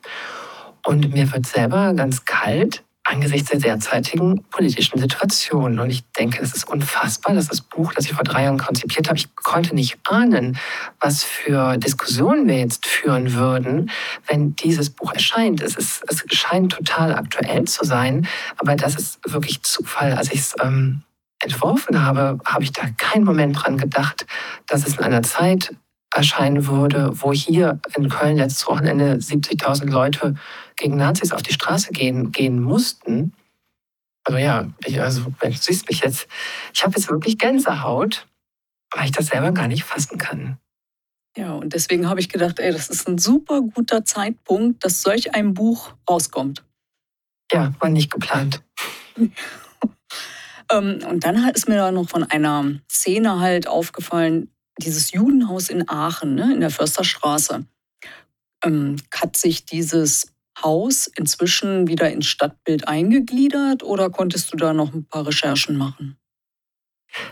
Und 0.86 1.14
mir 1.14 1.32
wird 1.32 1.46
selber 1.46 1.94
ganz 1.94 2.26
kalt, 2.26 2.84
angesichts 3.14 3.50
der 3.50 3.60
derzeitigen 3.60 4.44
politischen 4.50 5.00
Situation. 5.00 5.80
Und 5.80 5.90
ich 5.90 6.04
denke, 6.12 6.42
es 6.42 6.54
ist 6.54 6.68
unfassbar, 6.68 7.36
dass 7.36 7.48
das 7.48 7.62
Buch, 7.62 7.94
das 7.94 8.06
ich 8.06 8.14
vor 8.14 8.24
drei 8.24 8.44
Jahren 8.44 8.58
konzipiert 8.58 9.08
habe, 9.08 9.18
ich 9.18 9.34
konnte 9.36 9.76
nicht 9.76 10.00
ahnen, 10.10 10.58
was 11.00 11.24
für 11.24 11.78
Diskussionen 11.78 12.48
wir 12.48 12.58
jetzt 12.58 12.88
führen 12.88 13.34
würden, 13.34 13.92
wenn 14.28 14.56
dieses 14.56 14.90
Buch 14.90 15.14
erscheint. 15.14 15.62
Es, 15.62 15.76
ist, 15.76 16.04
es 16.08 16.24
scheint 16.36 16.74
total 16.74 17.16
aktuell 17.16 17.66
zu 17.66 17.86
sein, 17.86 18.28
aber 18.58 18.76
das 18.76 18.96
ist 18.96 19.20
wirklich 19.26 19.64
Zufall. 19.64 20.14
Als 20.14 20.32
ich 20.32 20.40
es 20.40 20.56
ähm, 20.62 21.04
entworfen 21.40 22.04
habe, 22.04 22.40
habe 22.46 22.64
ich 22.64 22.72
da 22.72 22.84
keinen 22.98 23.26
Moment 23.26 23.64
dran 23.64 23.78
gedacht, 23.78 24.26
dass 24.68 24.88
es 24.88 24.98
in 24.98 25.04
einer 25.04 25.24
Zeit 25.24 25.76
erscheinen 26.14 26.68
würde, 26.68 27.12
wo 27.14 27.34
hier 27.34 27.80
in 27.96 28.10
Köln 28.10 28.38
letztes 28.38 28.68
Wochenende 28.68 29.16
70.000 29.16 29.90
Leute 29.90 30.36
gegen 30.84 30.98
Nazis 30.98 31.32
auf 31.32 31.42
die 31.42 31.54
Straße 31.54 31.94
gehen, 31.94 32.34
gehen 32.34 32.62
mussten. 32.62 33.34
Also 34.26 34.38
ja, 34.38 34.68
ich, 34.86 35.00
also 35.00 35.34
du 35.42 35.52
siehst 35.54 35.88
mich 35.88 36.02
jetzt, 36.02 36.28
ich 36.74 36.84
habe 36.84 36.96
jetzt 36.98 37.10
wirklich 37.10 37.38
Gänsehaut, 37.38 38.28
weil 38.92 39.06
ich 39.06 39.14
das 39.14 39.28
selber 39.28 39.54
gar 39.54 39.70
nicht 39.70 39.86
fassen 39.86 40.18
kann. 40.18 40.58
Ja, 41.38 41.54
und 41.54 41.72
deswegen 41.74 42.10
habe 42.10 42.20
ich 42.20 42.28
gedacht, 42.28 42.60
ey, 42.60 42.74
das 42.74 42.90
ist 42.90 43.08
ein 43.08 43.18
super 43.18 43.62
guter 43.62 44.04
Zeitpunkt, 44.04 44.84
dass 44.84 45.02
solch 45.02 45.34
ein 45.34 45.54
Buch 45.54 45.94
rauskommt. 46.10 46.66
Ja, 47.52 47.74
war 47.80 47.90
nicht 47.90 48.12
geplant. 48.12 48.62
ähm, 49.18 51.00
und 51.10 51.24
dann 51.24 51.50
ist 51.50 51.70
mir 51.70 51.76
da 51.78 51.92
noch 51.92 52.10
von 52.10 52.24
einer 52.26 52.74
Szene 52.92 53.40
halt 53.40 53.70
aufgefallen, 53.70 54.50
dieses 54.80 55.12
Judenhaus 55.12 55.70
in 55.70 55.88
Aachen, 55.88 56.36
ne, 56.36 56.54
in 56.54 56.60
der 56.60 56.72
Försterstraße. 56.72 57.66
Ähm, 58.66 58.98
hat 59.14 59.38
sich 59.38 59.66
dieses 59.66 60.33
Haus 60.62 61.08
inzwischen 61.08 61.88
wieder 61.88 62.12
ins 62.12 62.28
Stadtbild 62.28 62.88
eingegliedert 62.88 63.84
oder 63.84 64.10
konntest 64.10 64.54
du 64.54 64.58
da 64.58 64.74
noch 64.74 64.94
ein 64.94 65.06
paar 65.06 65.26
Recherchen 65.26 65.78
machen? 65.78 66.18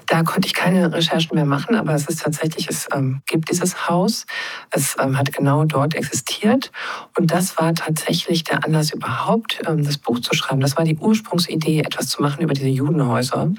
Da 0.06 0.24
konnte 0.24 0.48
ich 0.48 0.54
keine 0.54 0.94
Recherchen 0.94 1.36
mehr 1.36 1.46
machen, 1.46 1.76
aber 1.76 1.94
es 1.94 2.08
ist 2.08 2.22
tatsächlich, 2.22 2.68
es 2.70 2.88
ähm, 2.94 3.22
gibt 3.26 3.50
dieses 3.50 3.90
Haus. 3.90 4.26
Es 4.70 4.96
ähm, 5.00 5.18
hat 5.18 5.34
genau 5.34 5.66
dort 5.66 5.96
existiert. 5.96 6.72
Und 7.18 7.32
das 7.32 7.58
war 7.58 7.74
tatsächlich 7.74 8.44
der 8.44 8.64
Anlass 8.64 8.92
überhaupt, 8.92 9.62
ähm, 9.68 9.84
das 9.84 9.98
Buch 9.98 10.20
zu 10.20 10.36
schreiben. 10.36 10.62
Das 10.62 10.78
war 10.78 10.84
die 10.84 10.98
Ursprungsidee, 10.98 11.80
etwas 11.80 12.08
zu 12.10 12.22
machen 12.22 12.44
über 12.44 12.54
diese 12.54 12.68
Judenhäuser. 12.68 13.52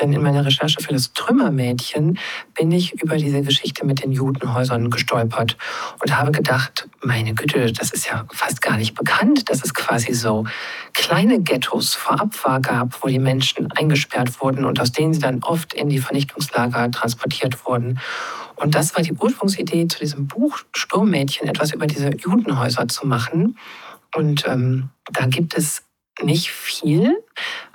Denn 0.00 0.12
in 0.12 0.22
meiner 0.22 0.44
Recherche 0.44 0.80
für 0.80 0.92
das 0.92 1.12
Trümmermädchen 1.12 2.18
bin 2.54 2.72
ich 2.72 3.00
über 3.02 3.16
diese 3.16 3.42
Geschichte 3.42 3.86
mit 3.86 4.02
den 4.02 4.12
Judenhäusern 4.12 4.90
gestolpert 4.90 5.56
und 6.02 6.16
habe 6.16 6.32
gedacht, 6.32 6.88
meine 7.02 7.34
Güte, 7.34 7.72
das 7.72 7.90
ist 7.92 8.06
ja 8.06 8.24
fast 8.32 8.62
gar 8.62 8.76
nicht 8.76 8.94
bekannt, 8.94 9.50
dass 9.50 9.64
es 9.64 9.74
quasi 9.74 10.12
so 10.14 10.44
kleine 10.92 11.40
Ghettos 11.40 11.94
vorab 11.94 12.32
war 12.44 12.60
gab, 12.60 13.02
wo 13.02 13.08
die 13.08 13.18
Menschen 13.18 13.70
eingesperrt 13.72 14.40
wurden 14.40 14.64
und 14.64 14.80
aus 14.80 14.92
denen 14.92 15.14
sie 15.14 15.20
dann 15.20 15.42
oft 15.42 15.74
in 15.74 15.88
die 15.88 15.98
Vernichtungslager 15.98 16.90
transportiert 16.90 17.66
wurden. 17.66 18.00
Und 18.56 18.74
das 18.74 18.94
war 18.94 19.02
die 19.02 19.12
Ursprungsidee 19.12 19.88
zu 19.88 19.98
diesem 19.98 20.26
Buch 20.26 20.58
Sturmmädchen, 20.74 21.48
etwas 21.48 21.72
über 21.72 21.86
diese 21.86 22.10
Judenhäuser 22.16 22.88
zu 22.88 23.06
machen. 23.06 23.58
Und 24.14 24.46
ähm, 24.46 24.90
da 25.12 25.26
gibt 25.26 25.56
es 25.56 25.82
nicht 26.22 26.50
viel, 26.50 27.22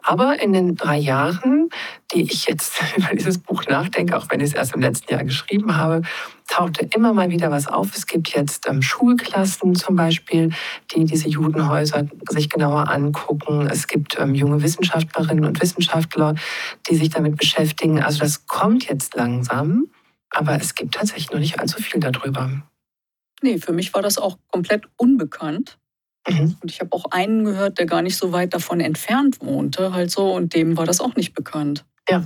aber 0.01 0.41
in 0.41 0.53
den 0.53 0.75
drei 0.75 0.98
Jahren, 0.98 1.69
die 2.13 2.24
ich 2.24 2.46
jetzt 2.46 2.81
über 2.98 3.13
dieses 3.13 3.38
Buch 3.38 3.65
nachdenke, 3.65 4.17
auch 4.17 4.27
wenn 4.29 4.39
ich 4.39 4.48
es 4.48 4.53
erst 4.53 4.75
im 4.75 4.81
letzten 4.81 5.12
Jahr 5.12 5.24
geschrieben 5.24 5.75
habe, 5.75 6.01
tauchte 6.48 6.88
immer 6.96 7.13
mal 7.13 7.29
wieder 7.29 7.51
was 7.51 7.67
auf. 7.67 7.96
Es 7.96 8.08
gibt 8.08 8.29
jetzt 8.29 8.67
ähm, 8.67 8.81
Schulklassen 8.81 9.75
zum 9.75 9.96
Beispiel, 9.96 10.51
die 10.93 11.05
diese 11.05 11.29
Judenhäuser 11.29 12.08
sich 12.29 12.50
genauer 12.50 12.89
angucken. 12.89 13.67
Es 13.69 13.88
gibt 13.88 14.17
ähm, 14.19 14.34
junge 14.34 14.62
Wissenschaftlerinnen 14.63 15.46
und 15.46 15.62
Wissenschaftler, 15.62 16.36
die 16.89 16.96
sich 16.96 17.10
damit 17.10 17.38
beschäftigen. 17.38 18.01
Also 18.01 18.19
das 18.19 18.48
kommt 18.48 18.88
jetzt 18.89 19.15
langsam, 19.15 19.88
aber 20.31 20.55
es 20.55 20.75
gibt 20.75 20.96
tatsächlich 20.96 21.31
noch 21.31 21.39
nicht 21.39 21.60
allzu 21.60 21.81
viel 21.81 22.00
darüber. 22.00 22.50
Nee, 23.41 23.58
für 23.58 23.74
mich 23.74 23.93
war 23.93 24.01
das 24.01 24.17
auch 24.17 24.38
komplett 24.51 24.86
unbekannt. 24.98 25.78
Mhm. 26.29 26.55
Und 26.62 26.71
ich 26.71 26.79
habe 26.79 26.93
auch 26.93 27.05
einen 27.12 27.43
gehört, 27.45 27.77
der 27.77 27.86
gar 27.86 28.01
nicht 28.01 28.17
so 28.17 28.31
weit 28.31 28.53
davon 28.53 28.79
entfernt 28.79 29.38
wohnte, 29.41 29.93
halt 29.93 30.12
so, 30.12 30.33
und 30.33 30.53
dem 30.53 30.77
war 30.77 30.86
das 30.86 31.01
auch 31.01 31.15
nicht 31.15 31.33
bekannt. 31.33 31.86
Ja. 32.09 32.24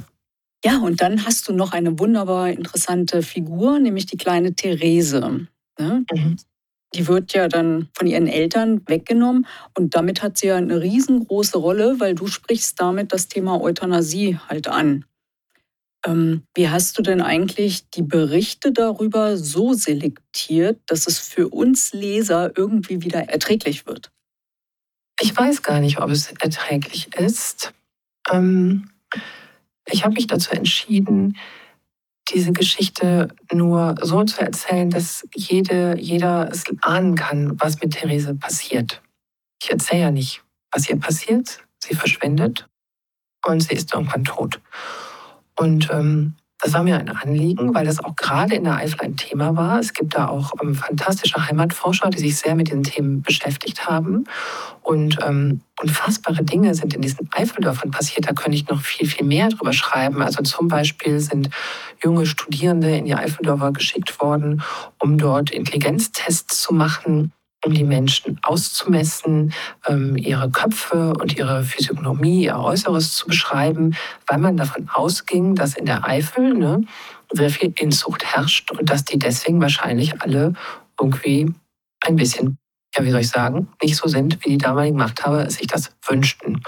Ja, 0.65 0.77
und 0.79 1.01
dann 1.01 1.25
hast 1.25 1.47
du 1.49 1.53
noch 1.53 1.73
eine 1.73 1.99
wunderbar 1.99 2.49
interessante 2.49 3.21
Figur, 3.21 3.79
nämlich 3.79 4.05
die 4.05 4.17
kleine 4.17 4.53
Therese. 4.55 5.47
Ne? 5.77 6.05
Mhm. 6.11 6.37
Die 6.95 7.07
wird 7.07 7.33
ja 7.33 7.47
dann 7.47 7.89
von 7.93 8.07
ihren 8.07 8.27
Eltern 8.27 8.81
weggenommen 8.87 9.47
und 9.77 9.95
damit 9.95 10.21
hat 10.21 10.37
sie 10.37 10.47
ja 10.47 10.55
eine 10.55 10.79
riesengroße 10.79 11.57
Rolle, 11.57 11.99
weil 11.99 12.15
du 12.15 12.27
sprichst 12.27 12.79
damit 12.79 13.11
das 13.11 13.27
Thema 13.27 13.59
Euthanasie 13.59 14.39
halt 14.47 14.67
an. 14.67 15.03
Ähm, 16.05 16.43
wie 16.55 16.69
hast 16.69 16.97
du 16.97 17.01
denn 17.01 17.21
eigentlich 17.21 17.89
die 17.89 18.01
Berichte 18.01 18.71
darüber 18.71 19.37
so 19.37 19.73
selektiert, 19.73 20.81
dass 20.87 21.07
es 21.07 21.19
für 21.19 21.47
uns 21.49 21.93
Leser 21.93 22.51
irgendwie 22.57 23.01
wieder 23.01 23.29
erträglich 23.29 23.85
wird? 23.85 24.11
Ich 25.19 25.35
weiß 25.35 25.61
gar 25.61 25.79
nicht, 25.79 25.99
ob 25.99 26.09
es 26.09 26.31
erträglich 26.31 27.15
ist. 27.15 27.73
Ähm, 28.31 28.89
ich 29.85 30.03
habe 30.03 30.15
mich 30.15 30.27
dazu 30.27 30.51
entschieden, 30.51 31.37
diese 32.33 32.51
Geschichte 32.51 33.29
nur 33.51 33.95
so 34.01 34.23
zu 34.23 34.41
erzählen, 34.41 34.89
dass 34.89 35.27
jede, 35.35 35.97
jeder 35.99 36.49
es 36.51 36.63
ahnen 36.81 37.15
kann, 37.15 37.59
was 37.59 37.81
mit 37.81 37.93
Therese 37.93 38.33
passiert. 38.35 39.01
Ich 39.61 39.69
erzähle 39.69 40.01
ja 40.01 40.11
nicht, 40.11 40.41
was 40.71 40.89
ihr 40.89 40.99
passiert. 40.99 41.59
Sie 41.83 41.95
verschwindet 41.95 42.67
und 43.45 43.61
sie 43.61 43.75
ist 43.75 43.93
irgendwann 43.93 44.23
tot. 44.23 44.59
Und 45.55 45.89
ähm, 45.91 46.35
das 46.63 46.71
war 46.71 46.83
mir 46.83 46.97
ein 46.97 47.09
Anliegen, 47.09 47.75
weil 47.75 47.85
das 47.85 48.01
auch 48.01 48.15
gerade 48.15 48.55
in 48.55 48.63
der 48.63 48.77
Eifel 48.77 49.01
ein 49.01 49.17
Thema 49.17 49.57
war. 49.57 49.79
Es 49.79 49.93
gibt 49.93 50.15
da 50.15 50.29
auch 50.29 50.51
ähm, 50.61 50.75
fantastische 50.75 51.45
Heimatforscher, 51.45 52.09
die 52.09 52.19
sich 52.19 52.37
sehr 52.37 52.55
mit 52.55 52.69
diesen 52.69 52.83
Themen 52.83 53.21
beschäftigt 53.21 53.85
haben. 53.85 54.23
Und 54.81 55.17
ähm, 55.25 55.59
unfassbare 55.81 56.41
Dinge 56.43 56.73
sind 56.73 56.93
in 56.93 57.01
diesen 57.01 57.27
Eifeldörfern 57.33 57.91
passiert. 57.91 58.29
Da 58.29 58.33
könnte 58.33 58.55
ich 58.55 58.69
noch 58.69 58.79
viel, 58.79 59.07
viel 59.09 59.25
mehr 59.25 59.49
drüber 59.49 59.73
schreiben. 59.73 60.21
Also 60.21 60.41
zum 60.41 60.69
Beispiel 60.69 61.19
sind 61.19 61.49
junge 62.01 62.25
Studierende 62.25 62.95
in 62.95 63.05
die 63.05 63.15
Eifeldörfer 63.15 63.73
geschickt 63.73 64.21
worden, 64.21 64.61
um 64.99 65.17
dort 65.17 65.51
Intelligenztests 65.51 66.61
zu 66.61 66.73
machen 66.73 67.33
um 67.63 67.73
die 67.73 67.83
Menschen 67.83 68.39
auszumessen, 68.43 69.53
ähm, 69.87 70.17
ihre 70.17 70.49
Köpfe 70.49 71.13
und 71.13 71.37
ihre 71.37 71.63
Physiognomie, 71.63 72.45
ihr 72.45 72.57
Äußeres 72.57 73.15
zu 73.15 73.27
beschreiben, 73.27 73.95
weil 74.27 74.39
man 74.39 74.57
davon 74.57 74.89
ausging, 74.93 75.55
dass 75.55 75.75
in 75.75 75.85
der 75.85 76.05
Eifel 76.05 76.53
ne, 76.53 76.83
sehr 77.31 77.49
viel 77.49 77.73
Inzucht 77.79 78.23
herrscht 78.23 78.71
und 78.71 78.89
dass 78.89 79.05
die 79.05 79.17
deswegen 79.17 79.61
wahrscheinlich 79.61 80.21
alle 80.21 80.53
irgendwie 80.99 81.53
ein 82.05 82.15
bisschen, 82.15 82.57
ja, 82.95 83.03
wie 83.03 83.11
soll 83.11 83.21
ich 83.21 83.29
sagen, 83.29 83.67
nicht 83.81 83.95
so 83.95 84.07
sind, 84.07 84.43
wie 84.43 84.49
die 84.49 84.57
damaligen 84.57 84.97
Machthaber 84.97 85.49
sich 85.49 85.67
das 85.67 85.91
wünschten. 86.05 86.61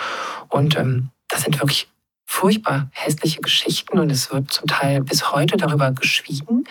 Und 0.49 0.77
ähm, 0.77 1.09
das 1.29 1.41
sind 1.43 1.59
wirklich 1.59 1.89
furchtbar 2.25 2.89
hässliche 2.91 3.41
Geschichten 3.41 3.99
und 3.99 4.09
es 4.09 4.31
wird 4.31 4.51
zum 4.51 4.67
Teil 4.67 5.01
bis 5.01 5.31
heute 5.31 5.57
darüber 5.57 5.91
geschwiegen, 5.91 6.63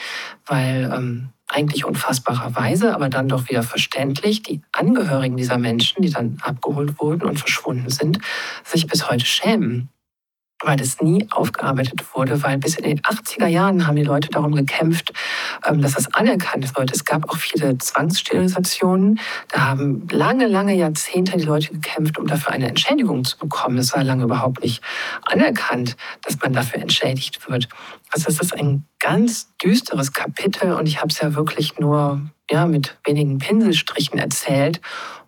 weil 0.46 0.90
ähm, 0.92 1.28
eigentlich 1.54 1.84
unfassbarerweise, 1.84 2.94
aber 2.94 3.08
dann 3.08 3.28
doch 3.28 3.48
wieder 3.48 3.62
verständlich, 3.62 4.42
die 4.42 4.62
Angehörigen 4.72 5.36
dieser 5.36 5.58
Menschen, 5.58 6.02
die 6.02 6.10
dann 6.10 6.38
abgeholt 6.42 6.98
wurden 7.00 7.22
und 7.22 7.38
verschwunden 7.38 7.90
sind, 7.90 8.18
sich 8.64 8.86
bis 8.86 9.08
heute 9.08 9.24
schämen 9.24 9.88
weil 10.62 10.80
es 10.80 11.00
nie 11.00 11.26
aufgearbeitet 11.30 12.02
wurde, 12.14 12.42
weil 12.42 12.58
bis 12.58 12.76
in 12.76 12.84
den 12.84 13.00
80er 13.00 13.46
Jahren 13.46 13.86
haben 13.86 13.96
die 13.96 14.04
Leute 14.04 14.28
darum 14.28 14.54
gekämpft, 14.54 15.12
ähm, 15.66 15.82
dass 15.82 15.94
das 15.94 16.12
anerkannt 16.14 16.76
wird. 16.76 16.92
Es 16.92 17.04
gab 17.04 17.28
auch 17.28 17.36
viele 17.36 17.76
Zwangssterilisationen. 17.78 19.20
Da 19.48 19.60
haben 19.68 20.06
lange, 20.10 20.46
lange 20.46 20.74
Jahrzehnte 20.74 21.36
die 21.36 21.44
Leute 21.44 21.72
gekämpft, 21.72 22.18
um 22.18 22.26
dafür 22.26 22.52
eine 22.52 22.68
Entschädigung 22.68 23.24
zu 23.24 23.38
bekommen. 23.38 23.78
Es 23.78 23.94
war 23.94 24.04
lange 24.04 24.24
überhaupt 24.24 24.62
nicht 24.62 24.82
anerkannt, 25.22 25.96
dass 26.22 26.40
man 26.40 26.52
dafür 26.52 26.80
entschädigt 26.80 27.48
wird. 27.48 27.68
Also 28.10 28.26
das 28.26 28.40
ist 28.40 28.54
ein 28.54 28.86
ganz 29.00 29.54
düsteres 29.62 30.12
Kapitel 30.12 30.72
und 30.72 30.86
ich 30.86 30.98
habe 30.98 31.08
es 31.08 31.20
ja 31.20 31.34
wirklich 31.34 31.78
nur 31.78 32.20
ja, 32.50 32.66
mit 32.66 32.98
wenigen 33.04 33.38
Pinselstrichen 33.38 34.18
erzählt 34.18 34.80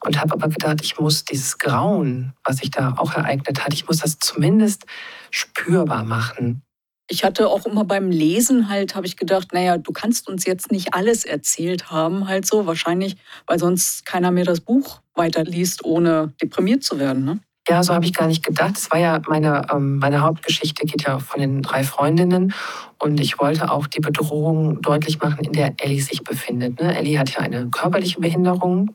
und 0.04 0.20
habe 0.20 0.34
aber 0.34 0.48
gedacht, 0.48 0.80
ich 0.82 0.98
muss 0.98 1.24
dieses 1.24 1.58
Grauen, 1.58 2.34
was 2.44 2.58
sich 2.58 2.70
da 2.70 2.94
auch 2.98 3.14
ereignet 3.14 3.64
hat, 3.64 3.72
ich 3.72 3.86
muss 3.86 3.98
das 3.98 4.18
zumindest 4.18 4.84
spürbar 5.30 6.04
machen. 6.04 6.62
Ich 7.08 7.22
hatte 7.22 7.48
auch 7.48 7.66
immer 7.66 7.84
beim 7.84 8.10
Lesen 8.10 8.68
halt, 8.68 8.96
habe 8.96 9.06
ich 9.06 9.16
gedacht, 9.16 9.52
naja, 9.52 9.78
du 9.78 9.92
kannst 9.92 10.28
uns 10.28 10.44
jetzt 10.44 10.72
nicht 10.72 10.92
alles 10.92 11.24
erzählt 11.24 11.90
haben, 11.90 12.26
halt 12.26 12.46
so, 12.46 12.66
wahrscheinlich, 12.66 13.16
weil 13.46 13.60
sonst 13.60 14.04
keiner 14.04 14.32
mehr 14.32 14.44
das 14.44 14.60
Buch 14.60 15.00
weiterliest, 15.14 15.84
ohne 15.84 16.34
deprimiert 16.42 16.82
zu 16.82 16.98
werden. 16.98 17.24
Ne? 17.24 17.38
Ja, 17.68 17.82
so 17.82 17.94
habe 17.94 18.04
ich 18.04 18.14
gar 18.14 18.28
nicht 18.28 18.44
gedacht. 18.44 18.76
Es 18.76 18.90
war 18.92 18.98
ja 18.98 19.20
meine, 19.28 19.66
ähm, 19.72 19.98
meine 19.98 20.20
Hauptgeschichte 20.20 20.86
geht 20.86 21.02
ja 21.02 21.18
von 21.18 21.40
den 21.40 21.62
drei 21.62 21.82
Freundinnen 21.82 22.54
und 22.98 23.18
ich 23.18 23.40
wollte 23.40 23.70
auch 23.70 23.88
die 23.88 24.00
Bedrohung 24.00 24.80
deutlich 24.82 25.20
machen, 25.20 25.44
in 25.44 25.52
der 25.52 25.74
Ellie 25.78 26.00
sich 26.00 26.22
befindet. 26.22 26.80
Ne? 26.80 26.96
Ellie 26.96 27.18
hat 27.18 27.30
ja 27.30 27.40
eine 27.40 27.68
körperliche 27.70 28.20
Behinderung 28.20 28.94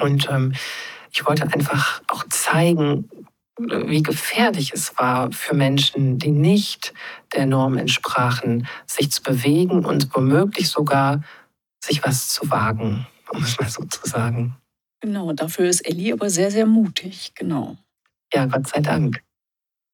und 0.00 0.28
ähm, 0.30 0.54
ich 1.12 1.26
wollte 1.26 1.44
einfach 1.44 2.02
auch 2.08 2.24
zeigen, 2.30 3.08
wie 3.58 4.02
gefährlich 4.02 4.72
es 4.72 4.98
war 4.98 5.30
für 5.30 5.54
Menschen, 5.54 6.18
die 6.18 6.32
nicht 6.32 6.92
der 7.34 7.46
Norm 7.46 7.76
entsprachen, 7.76 8.66
sich 8.86 9.12
zu 9.12 9.22
bewegen 9.22 9.84
und 9.84 10.08
womöglich 10.14 10.70
sogar 10.70 11.22
sich 11.84 12.02
was 12.04 12.28
zu 12.28 12.50
wagen, 12.50 13.06
um 13.30 13.42
es 13.42 13.60
mal 13.60 13.68
so 13.68 13.84
zu 13.84 14.08
sagen. 14.08 14.56
Genau, 15.04 15.34
dafür 15.34 15.68
ist 15.68 15.82
Ellie 15.82 16.14
aber 16.14 16.30
sehr, 16.30 16.50
sehr 16.50 16.64
mutig, 16.64 17.32
genau. 17.34 17.76
Ja, 18.32 18.46
Gott 18.46 18.66
sei 18.68 18.80
Dank. 18.80 19.22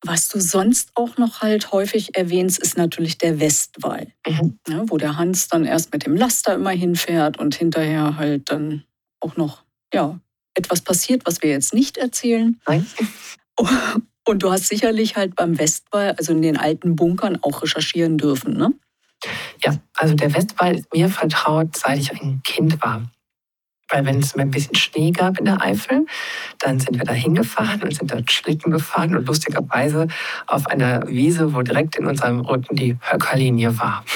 Was 0.02 0.28
du 0.28 0.38
sonst 0.38 0.92
auch 0.94 1.18
noch 1.18 1.42
halt 1.42 1.72
häufig 1.72 2.16
erwähnst, 2.16 2.60
ist 2.60 2.76
natürlich 2.76 3.18
der 3.18 3.40
Westwall, 3.40 4.06
mhm. 4.24 4.60
ne, 4.68 4.84
wo 4.86 4.98
der 4.98 5.16
Hans 5.16 5.48
dann 5.48 5.64
erst 5.64 5.92
mit 5.92 6.06
dem 6.06 6.14
Laster 6.14 6.54
immer 6.54 6.70
hinfährt 6.70 7.40
und 7.40 7.56
hinterher 7.56 8.18
halt 8.18 8.52
dann 8.52 8.84
auch 9.18 9.36
noch 9.36 9.64
ja, 9.92 10.20
etwas 10.54 10.80
passiert, 10.80 11.26
was 11.26 11.42
wir 11.42 11.50
jetzt 11.50 11.74
nicht 11.74 11.96
erzählen. 11.96 12.60
Nein. 12.68 12.86
Und 14.28 14.44
du 14.44 14.52
hast 14.52 14.68
sicherlich 14.68 15.16
halt 15.16 15.34
beim 15.34 15.58
Westwall, 15.58 16.14
also 16.16 16.32
in 16.32 16.42
den 16.42 16.56
alten 16.56 16.94
Bunkern, 16.94 17.38
auch 17.42 17.62
recherchieren 17.64 18.16
dürfen, 18.16 18.56
ne? 18.56 18.72
Ja, 19.64 19.76
also 19.96 20.14
der 20.14 20.32
Westwall 20.32 20.76
ist 20.76 20.94
mir 20.94 21.08
vertraut, 21.08 21.76
seit 21.76 21.98
ich 21.98 22.12
ein 22.12 22.40
Kind 22.44 22.80
war. 22.80 23.10
Weil 23.90 24.06
wenn 24.06 24.20
es 24.20 24.36
ein 24.36 24.50
bisschen 24.50 24.74
Schnee 24.74 25.10
gab 25.10 25.38
in 25.38 25.44
der 25.44 25.60
Eifel, 25.60 26.06
dann 26.58 26.78
sind 26.78 26.98
wir 26.98 27.04
da 27.04 27.12
hingefahren 27.12 27.82
und 27.82 27.94
sind 27.94 28.12
dort 28.12 28.30
Schlitten 28.30 28.70
gefahren 28.70 29.16
und 29.16 29.26
lustigerweise 29.26 30.08
auf 30.46 30.66
einer 30.66 31.06
Wiese, 31.08 31.54
wo 31.54 31.62
direkt 31.62 31.96
in 31.96 32.06
unserem 32.06 32.40
Rücken 32.40 32.76
die 32.76 32.96
Höckerlinie 33.00 33.78
war. 33.78 34.04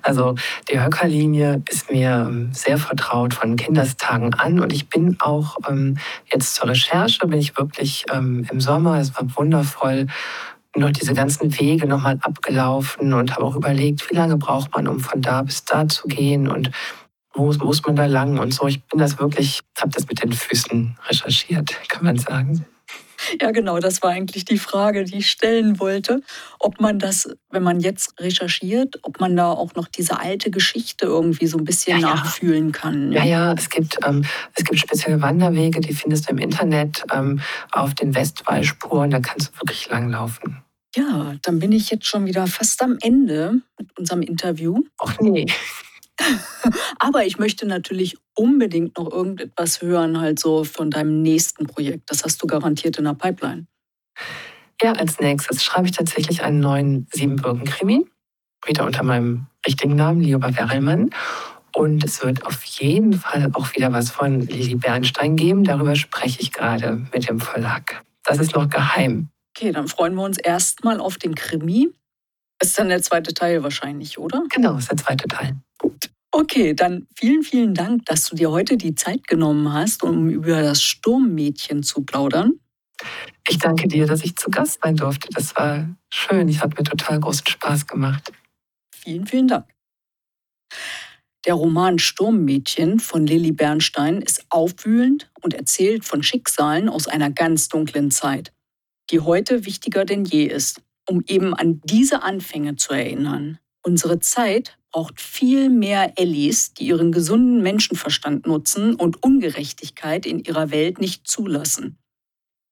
Also 0.00 0.36
die 0.70 0.80
Höckerlinie 0.80 1.60
ist 1.68 1.90
mir 1.90 2.26
ähm, 2.28 2.50
sehr 2.52 2.78
vertraut 2.78 3.34
von 3.34 3.56
Kindestagen 3.56 4.32
an 4.34 4.60
und 4.60 4.72
ich 4.72 4.88
bin 4.88 5.16
auch 5.20 5.56
ähm, 5.68 5.98
jetzt 6.32 6.54
zur 6.54 6.68
Recherche, 6.68 7.26
bin 7.26 7.38
ich 7.38 7.58
wirklich 7.58 8.06
ähm, 8.10 8.46
im 8.50 8.60
Sommer, 8.60 8.98
es 9.00 9.14
war 9.16 9.26
wundervoll, 9.36 10.06
noch 10.76 10.90
diese 10.90 11.14
ganzen 11.14 11.58
Wege 11.58 11.86
nochmal 11.86 12.18
abgelaufen 12.22 13.12
und 13.12 13.34
habe 13.34 13.44
auch 13.44 13.56
überlegt, 13.56 14.08
wie 14.10 14.14
lange 14.14 14.36
braucht 14.36 14.74
man, 14.74 14.86
um 14.86 15.00
von 15.00 15.20
da 15.20 15.42
bis 15.42 15.64
da 15.64 15.88
zu 15.88 16.06
gehen 16.08 16.48
und 16.48 16.70
wo 17.38 17.52
muss 17.64 17.84
man 17.86 17.96
da 17.96 18.06
lang 18.06 18.38
und 18.38 18.52
so. 18.52 18.66
Ich 18.66 18.82
bin 18.84 18.98
das 18.98 19.18
wirklich, 19.18 19.60
habe 19.78 19.92
das 19.92 20.06
mit 20.08 20.22
den 20.22 20.32
Füßen 20.32 20.98
recherchiert, 21.08 21.74
kann 21.88 22.04
man 22.04 22.18
sagen. 22.18 22.66
Ja, 23.40 23.50
genau, 23.50 23.78
das 23.78 24.02
war 24.02 24.10
eigentlich 24.10 24.44
die 24.44 24.58
Frage, 24.58 25.04
die 25.04 25.18
ich 25.18 25.30
stellen 25.30 25.80
wollte. 25.80 26.22
Ob 26.58 26.80
man 26.80 26.98
das, 26.98 27.28
wenn 27.50 27.62
man 27.62 27.80
jetzt 27.80 28.14
recherchiert, 28.20 29.00
ob 29.02 29.20
man 29.20 29.34
da 29.36 29.50
auch 29.50 29.74
noch 29.74 29.88
diese 29.88 30.20
alte 30.20 30.50
Geschichte 30.50 31.06
irgendwie 31.06 31.46
so 31.46 31.58
ein 31.58 31.64
bisschen 31.64 32.00
ja, 32.00 32.14
nachfühlen 32.14 32.72
kann. 32.72 33.12
Ja, 33.12 33.24
ja, 33.24 33.52
es 33.54 33.70
gibt, 33.70 33.98
ähm, 34.06 34.24
es 34.54 34.64
gibt 34.64 34.78
spezielle 34.78 35.20
Wanderwege, 35.20 35.80
die 35.80 35.94
findest 35.94 36.28
du 36.28 36.32
im 36.32 36.38
Internet 36.38 37.04
ähm, 37.12 37.40
auf 37.72 37.94
den 37.94 38.14
Westwallspuren, 38.14 39.10
da 39.10 39.20
kannst 39.20 39.48
du 39.48 39.60
wirklich 39.60 39.88
langlaufen. 39.88 40.62
Ja, 40.96 41.34
dann 41.42 41.58
bin 41.58 41.72
ich 41.72 41.90
jetzt 41.90 42.06
schon 42.06 42.24
wieder 42.24 42.46
fast 42.46 42.82
am 42.82 42.98
Ende 43.00 43.60
mit 43.78 43.98
unserem 43.98 44.22
Interview. 44.22 44.82
Ach 44.98 45.18
nee. 45.20 45.46
Aber 46.98 47.24
ich 47.24 47.38
möchte 47.38 47.66
natürlich 47.66 48.16
unbedingt 48.34 48.98
noch 48.98 49.10
irgendetwas 49.10 49.82
hören, 49.82 50.20
halt 50.20 50.38
so 50.38 50.64
von 50.64 50.90
deinem 50.90 51.22
nächsten 51.22 51.66
Projekt. 51.66 52.10
Das 52.10 52.24
hast 52.24 52.42
du 52.42 52.46
garantiert 52.46 52.98
in 52.98 53.04
der 53.04 53.14
Pipeline. 53.14 53.66
Ja, 54.82 54.92
als 54.92 55.18
nächstes 55.18 55.64
schreibe 55.64 55.86
ich 55.86 55.92
tatsächlich 55.92 56.42
einen 56.42 56.60
neuen 56.60 57.06
Siebenbürgen-Krimi. 57.12 58.06
Wieder 58.66 58.84
unter 58.84 59.02
meinem 59.02 59.46
richtigen 59.66 59.96
Namen, 59.96 60.20
Lioba 60.20 60.56
Werrelmann. 60.56 61.10
Und 61.74 62.04
es 62.04 62.24
wird 62.24 62.44
auf 62.44 62.62
jeden 62.64 63.12
Fall 63.12 63.50
auch 63.54 63.74
wieder 63.74 63.92
was 63.92 64.10
von 64.10 64.40
Lili 64.40 64.74
Bernstein 64.74 65.36
geben. 65.36 65.64
Darüber 65.64 65.94
spreche 65.94 66.40
ich 66.40 66.52
gerade 66.52 67.06
mit 67.12 67.28
dem 67.28 67.40
Verlag. 67.40 68.02
Das 68.24 68.38
ist 68.38 68.54
noch 68.54 68.68
geheim. 68.68 69.28
Okay, 69.56 69.72
dann 69.72 69.88
freuen 69.88 70.14
wir 70.14 70.22
uns 70.22 70.38
erstmal 70.38 71.00
auf 71.00 71.18
den 71.18 71.34
Krimi. 71.34 71.90
Ist 72.60 72.78
dann 72.78 72.88
der 72.88 73.02
zweite 73.02 73.32
Teil 73.34 73.62
wahrscheinlich, 73.62 74.18
oder? 74.18 74.44
Genau, 74.50 74.76
ist 74.76 74.90
der 74.90 74.96
zweite 74.96 75.28
Teil. 75.28 75.56
Gut. 75.78 76.10
Okay, 76.30 76.74
dann 76.74 77.06
vielen, 77.16 77.42
vielen 77.42 77.74
Dank, 77.74 78.04
dass 78.06 78.26
du 78.28 78.36
dir 78.36 78.50
heute 78.50 78.76
die 78.76 78.94
Zeit 78.94 79.26
genommen 79.26 79.72
hast, 79.72 80.02
um 80.02 80.28
über 80.28 80.62
das 80.62 80.82
Sturmmädchen 80.82 81.82
zu 81.82 82.02
plaudern. 82.02 82.60
Ich 83.48 83.58
danke 83.58 83.88
dir, 83.88 84.06
dass 84.06 84.24
ich 84.24 84.36
zu 84.36 84.50
Gast 84.50 84.80
sein 84.82 84.96
durfte. 84.96 85.28
Das 85.32 85.54
war 85.56 85.88
schön. 86.12 86.48
Ich 86.48 86.60
habe 86.60 86.76
mir 86.76 86.84
total 86.84 87.20
großen 87.20 87.46
Spaß 87.46 87.86
gemacht. 87.86 88.32
Vielen, 88.94 89.26
vielen 89.26 89.48
Dank. 89.48 89.66
Der 91.46 91.54
Roman 91.54 91.98
Sturmmädchen 91.98 92.98
von 92.98 93.26
Lilly 93.26 93.52
Bernstein 93.52 94.20
ist 94.20 94.44
aufwühlend 94.50 95.30
und 95.40 95.54
erzählt 95.54 96.04
von 96.04 96.22
Schicksalen 96.22 96.88
aus 96.88 97.08
einer 97.08 97.30
ganz 97.30 97.68
dunklen 97.68 98.10
Zeit, 98.10 98.52
die 99.10 99.20
heute 99.20 99.64
wichtiger 99.64 100.04
denn 100.04 100.24
je 100.24 100.44
ist, 100.44 100.82
um 101.08 101.24
eben 101.26 101.54
an 101.54 101.80
diese 101.84 102.22
Anfänge 102.22 102.76
zu 102.76 102.92
erinnern. 102.92 103.58
Unsere 103.82 104.20
Zeit 104.20 104.78
braucht 104.92 105.20
viel 105.20 105.68
mehr 105.70 106.12
Ellis, 106.16 106.74
die 106.74 106.86
ihren 106.86 107.10
gesunden 107.12 107.62
Menschenverstand 107.62 108.46
nutzen 108.46 108.94
und 108.94 109.22
Ungerechtigkeit 109.22 110.26
in 110.26 110.40
ihrer 110.40 110.70
Welt 110.70 111.00
nicht 111.00 111.26
zulassen. 111.26 111.96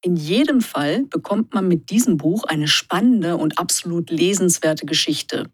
In 0.03 0.16
jedem 0.16 0.61
Fall 0.61 1.05
bekommt 1.05 1.55
man 1.55 1.68
mit 1.68 1.88
diesem 1.90 2.18
Buch 2.18 2.44
eine 2.44 2.68
spannende 2.68 3.37
und 3.37 3.59
absolut 3.59 4.11
lesenswerte 4.11 4.87
Geschichte. 4.87 5.51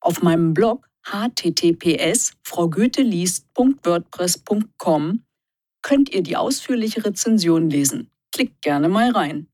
Auf 0.00 0.22
meinem 0.22 0.54
Blog 0.54 0.88
https 1.02 2.34
fraugoetheliest.wordpress.com 2.44 5.24
könnt 5.82 6.12
ihr 6.12 6.22
die 6.22 6.36
ausführliche 6.36 7.04
Rezension 7.04 7.68
lesen. 7.70 8.10
Klickt 8.32 8.62
gerne 8.62 8.88
mal 8.88 9.10
rein. 9.10 9.48